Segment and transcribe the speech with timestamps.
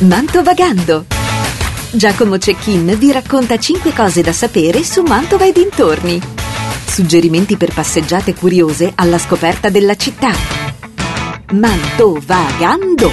[0.00, 1.04] Mantovagando.
[1.90, 6.18] Giacomo Cecchin vi racconta 5 cose da sapere su Mantova e dintorni.
[6.86, 10.30] Suggerimenti per passeggiate curiose alla scoperta della città.
[11.52, 13.12] Mantovagando.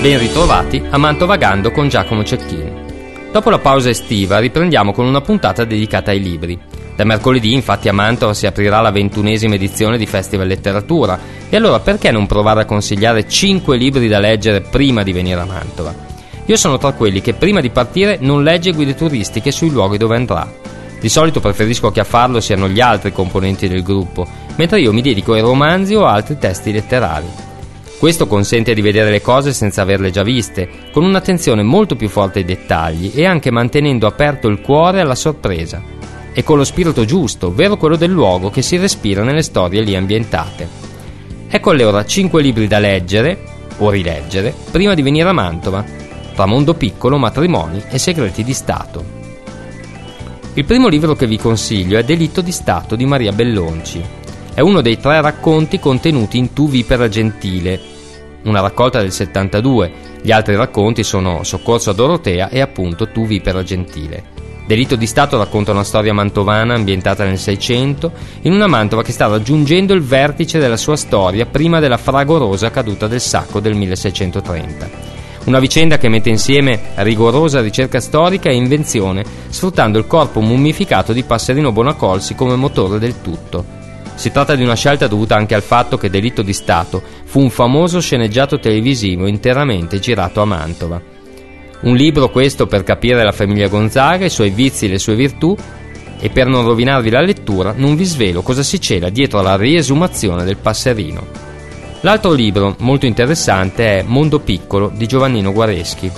[0.00, 3.30] Ben ritrovati a Mantovagando con Giacomo Cecchin.
[3.32, 6.56] Dopo la pausa estiva riprendiamo con una puntata dedicata ai libri.
[6.98, 11.16] Da mercoledì infatti a Mantova si aprirà la ventunesima edizione di Festival Letteratura
[11.48, 15.44] e allora perché non provare a consigliare 5 libri da leggere prima di venire a
[15.44, 15.94] Mantova?
[16.44, 20.16] Io sono tra quelli che prima di partire non legge guide turistiche sui luoghi dove
[20.16, 20.52] andrà.
[20.98, 24.26] Di solito preferisco che a farlo siano gli altri componenti del gruppo,
[24.56, 27.26] mentre io mi dedico ai romanzi o a altri testi letterari.
[27.96, 32.40] Questo consente di vedere le cose senza averle già viste, con un'attenzione molto più forte
[32.40, 35.94] ai dettagli e anche mantenendo aperto il cuore alla sorpresa
[36.38, 39.96] e con lo spirito giusto, ovvero quello del luogo che si respira nelle storie lì
[39.96, 40.68] ambientate.
[41.48, 43.42] Ecco allora 5 libri da leggere
[43.78, 45.84] o rileggere prima di venire a Mantova,
[46.36, 49.04] tra mondo piccolo, matrimoni e segreti di Stato.
[50.54, 54.00] Il primo libro che vi consiglio è Delitto di Stato di Maria Bellonci.
[54.54, 57.80] È uno dei tre racconti contenuti in Tu Vipera Gentile,
[58.44, 59.90] una raccolta del 72.
[60.22, 64.37] Gli altri racconti sono Soccorso a Dorotea e appunto Tu Vipera Gentile.
[64.68, 69.26] Delitto di Stato racconta una storia mantovana ambientata nel Seicento, in una Mantova che sta
[69.26, 74.90] raggiungendo il vertice della sua storia prima della fragorosa caduta del Sacco del 1630.
[75.44, 81.22] Una vicenda che mette insieme rigorosa ricerca storica e invenzione, sfruttando il corpo mummificato di
[81.22, 83.64] Passerino Bonacolsi come motore del tutto.
[84.16, 87.48] Si tratta di una scelta dovuta anche al fatto che Delitto di Stato fu un
[87.48, 91.16] famoso sceneggiato televisivo interamente girato a Mantova.
[91.80, 95.56] Un libro questo per capire la famiglia Gonzaga, i suoi vizi e le sue virtù
[96.20, 100.44] e per non rovinarvi la lettura non vi svelo cosa si cela dietro alla riesumazione
[100.44, 101.46] del passerino.
[102.00, 106.10] L'altro libro molto interessante è Mondo Piccolo di Giovannino Guareschi.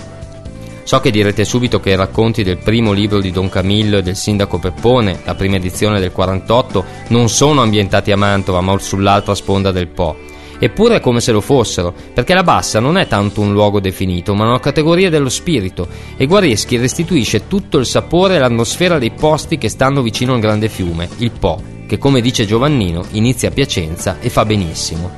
[0.82, 4.16] So che direte subito che i racconti del primo libro di Don Camillo e del
[4.16, 9.70] sindaco Peppone, la prima edizione del 48, non sono ambientati a Mantova ma sull'altra sponda
[9.70, 10.29] del Po
[10.62, 14.34] Eppure è come se lo fossero, perché la bassa non è tanto un luogo definito,
[14.34, 15.88] ma una categoria dello spirito,
[16.18, 20.68] e Guareschi restituisce tutto il sapore e l'atmosfera dei posti che stanno vicino al grande
[20.68, 25.10] fiume, il Po, che come dice Giovannino inizia a Piacenza e fa benissimo.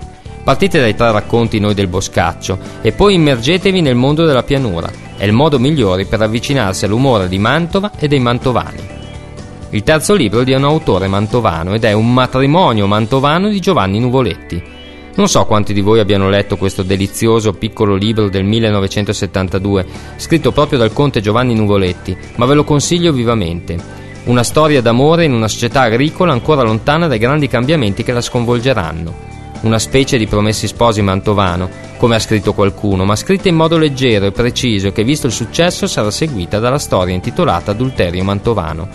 [0.45, 4.91] Partite dai tre racconti Noi del Boscaccio e poi immergetevi nel mondo della pianura.
[5.17, 8.81] È il modo migliore per avvicinarsi all'umore di Mantova e dei mantovani.
[9.71, 13.99] Il terzo libro è di un autore mantovano ed è Un matrimonio mantovano di Giovanni
[13.99, 14.72] Nuvoletti.
[15.15, 19.87] Non so quanti di voi abbiano letto questo delizioso piccolo libro del 1972,
[20.17, 24.01] scritto proprio dal conte Giovanni Nuvoletti, ma ve lo consiglio vivamente.
[24.25, 29.31] Una storia d'amore in una società agricola ancora lontana dai grandi cambiamenti che la sconvolgeranno.
[29.63, 31.69] Una specie di promessi sposi mantovano,
[31.99, 35.87] come ha scritto qualcuno, ma scritta in modo leggero e preciso che visto il successo
[35.87, 38.89] sarà seguita dalla storia intitolata Adulterio mantovano.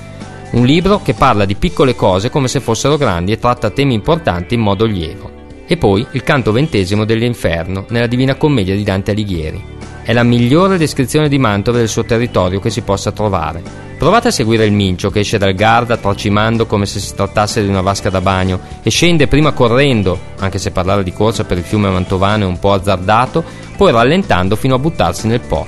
[0.52, 4.56] Un libro che parla di piccole cose come se fossero grandi e tratta temi importanti
[4.56, 5.37] in modo lievo.
[5.70, 9.62] E poi il canto ventesimo dell'Inferno nella Divina Commedia di Dante Alighieri.
[10.02, 13.62] È la migliore descrizione di Mantova e del suo territorio che si possa trovare.
[13.98, 17.68] Provate a seguire il mincio che esce dal Garda tracimando come se si trattasse di
[17.68, 21.66] una vasca da bagno e scende prima correndo, anche se parlare di corsa per il
[21.66, 23.44] fiume mantovano è un po' azzardato,
[23.76, 25.68] poi rallentando fino a buttarsi nel Po.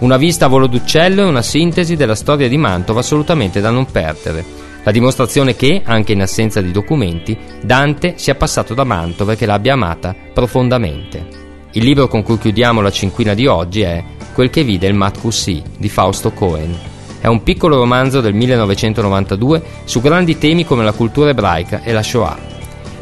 [0.00, 3.86] Una vista a volo d'uccello e una sintesi della storia di Mantova assolutamente da non
[3.90, 9.36] perdere la dimostrazione che, anche in assenza di documenti, Dante sia passato da Mantova e
[9.36, 11.40] che l'abbia amata profondamente.
[11.72, 14.02] Il libro con cui chiudiamo la cinquina di oggi è
[14.34, 16.76] Quel che vide il Mat Cussi di Fausto Cohen.
[17.20, 22.02] È un piccolo romanzo del 1992 su grandi temi come la cultura ebraica e la
[22.02, 22.50] Shoah.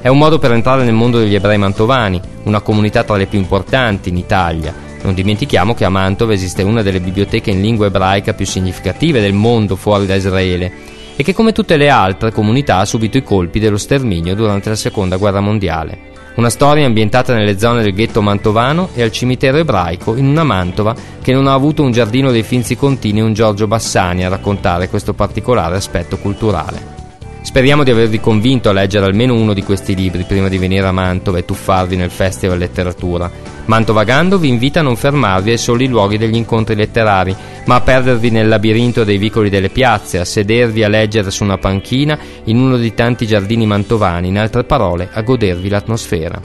[0.03, 3.39] È un modo per entrare nel mondo degli ebrei mantovani, una comunità tra le più
[3.39, 4.75] importanti in Italia.
[5.03, 9.33] Non dimentichiamo che a Mantova esiste una delle biblioteche in lingua ebraica più significative del
[9.33, 13.59] mondo fuori da Israele e che come tutte le altre comunità ha subito i colpi
[13.59, 16.09] dello sterminio durante la seconda guerra mondiale.
[16.37, 20.95] Una storia ambientata nelle zone del ghetto mantovano e al cimitero ebraico in una Mantova
[21.21, 24.89] che non ha avuto un giardino dei Finzi Contini e un Giorgio Bassani a raccontare
[24.89, 27.00] questo particolare aspetto culturale.
[27.43, 30.93] Speriamo di avervi convinto a leggere almeno uno di questi libri prima di venire a
[30.93, 33.31] Mantova e tuffarvi nel Festival Letteratura.
[33.65, 37.35] Mantovagando vi invita a non fermarvi ai soli luoghi degli incontri letterari,
[37.65, 41.57] ma a perdervi nel labirinto dei vicoli delle piazze, a sedervi a leggere su una
[41.57, 46.41] panchina in uno dei tanti giardini mantovani, in altre parole, a godervi l'atmosfera.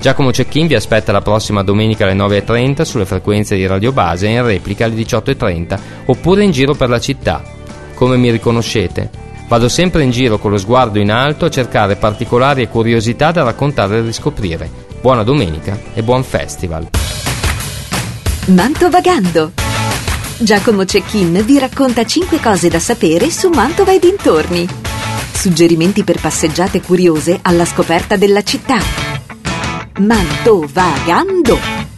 [0.00, 4.30] Giacomo Cecchin vi aspetta la prossima domenica alle 9.30 sulle frequenze di Radio Base e
[4.30, 7.42] in replica alle 18.30 oppure in giro per la città.
[7.94, 9.29] Come mi riconoscete?
[9.50, 13.42] Vado sempre in giro con lo sguardo in alto a cercare particolari e curiosità da
[13.42, 14.70] raccontare e riscoprire.
[15.00, 16.86] Buona domenica e buon festival.
[18.46, 19.50] Mantovagando.
[20.38, 24.68] Giacomo Cecchin vi racconta 5 cose da sapere su Mantova e dintorni.
[25.32, 28.78] Suggerimenti per passeggiate curiose alla scoperta della città.
[29.98, 31.89] Mantovagando.